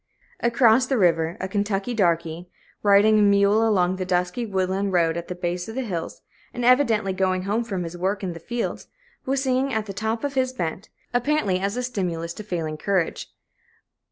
Across 0.39 0.87
the 0.87 0.97
river, 0.97 1.37
a 1.39 1.47
Kentucky 1.47 1.93
darky, 1.93 2.49
riding 2.81 3.19
a 3.19 3.21
mule 3.21 3.63
along 3.69 3.97
the 3.97 4.03
dusky 4.03 4.47
woodland 4.47 4.93
road 4.93 5.15
at 5.15 5.27
the 5.27 5.35
base 5.35 5.69
of 5.69 5.75
the 5.75 5.83
hills, 5.83 6.23
and 6.55 6.65
evidently 6.65 7.13
going 7.13 7.43
home 7.43 7.63
from 7.63 7.83
his 7.83 7.95
work 7.95 8.23
in 8.23 8.33
the 8.33 8.39
fields, 8.39 8.87
was 9.27 9.43
singing 9.43 9.71
at 9.71 9.85
the 9.85 9.93
top 9.93 10.23
of 10.23 10.33
his 10.33 10.53
bent, 10.53 10.89
apparently 11.13 11.59
as 11.59 11.77
a 11.77 11.83
stimulus 11.83 12.33
to 12.33 12.43
failing 12.43 12.77
courage. 12.77 13.31